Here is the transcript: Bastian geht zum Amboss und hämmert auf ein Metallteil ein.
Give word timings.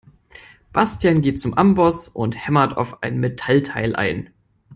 Bastian 0.73 1.21
geht 1.21 1.39
zum 1.39 1.53
Amboss 1.53 2.09
und 2.09 2.33
hämmert 2.47 2.75
auf 2.75 3.03
ein 3.03 3.19
Metallteil 3.19 3.95
ein. 3.95 4.31